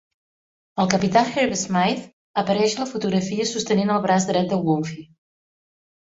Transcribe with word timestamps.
El 0.83 0.87
capità 0.91 1.21
Hervey 1.41 1.59
Smythe 1.63 2.07
apareix 2.43 2.73
a 2.77 2.79
la 2.83 2.87
fotografia 2.93 3.45
sostenint 3.49 3.91
el 3.97 4.01
braç 4.07 4.25
dret 4.31 4.49
de 4.55 4.59
Wolfe. 4.71 5.05